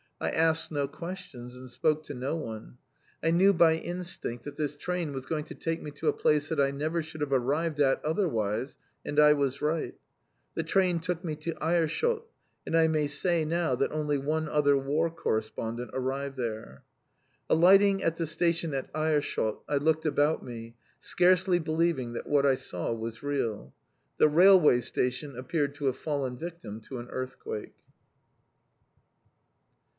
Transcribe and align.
I 0.19 0.29
asked 0.31 0.71
no 0.71 0.87
questions, 0.87 1.55
and 1.57 1.69
spoke 1.69 2.03
to 2.03 2.13
no 2.15 2.35
one. 2.35 2.77
I 3.23 3.29
knew 3.31 3.53
by 3.53 3.75
instinct 3.75 4.43
that 4.43 4.55
this 4.55 4.75
train 4.75 5.13
was 5.13 5.25
going 5.27 5.45
to 5.45 5.55
take 5.55 5.81
me 5.81 5.89
to 5.91 6.07
a 6.07 6.13
place 6.13 6.49
that 6.49 6.59
I 6.59 6.69
never 6.71 7.01
should 7.01 7.21
have 7.21 7.31
arrived 7.31 7.79
at 7.79 8.03
otherwise, 8.05 8.77
and 9.05 9.19
I 9.19 9.33
was 9.33 9.61
right. 9.63 9.95
The 10.55 10.61
train 10.63 10.99
took 10.99 11.23
me 11.23 11.35
to 11.37 11.53
Aerschot, 11.55 12.23
and 12.65 12.75
I 12.75 12.87
may 12.87 13.05
say 13.07 13.45
now 13.45 13.75
that 13.75 13.91
only 13.91 14.17
one 14.19 14.47
other 14.49 14.77
War 14.77 15.09
Correspondent 15.09 15.91
arrived 15.93 16.37
there. 16.37 16.83
Alighting 17.49 18.03
at 18.03 18.17
the 18.17 18.27
station 18.27 18.73
at 18.75 18.91
Aerschot, 18.93 19.59
I 19.67 19.77
looked 19.77 20.05
about 20.05 20.43
me, 20.43 20.75
scarcely 20.99 21.57
believing 21.57 22.13
that 22.13 22.27
what 22.29 22.45
I 22.45 22.55
saw 22.55 22.91
was 22.93 23.23
real. 23.23 23.73
The 24.17 24.29
railway 24.29 24.81
station 24.81 25.35
appeared 25.37 25.75
to 25.75 25.85
have 25.85 25.97
fallen 25.97 26.37
victim 26.37 26.79
to 26.81 26.97
an 26.99 27.07
earthquake. 27.09 27.73